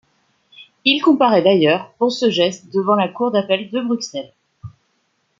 [0.83, 4.33] Il comparaît d'ailleurs pour ce geste devant la Cour d'appel de Bruxelles.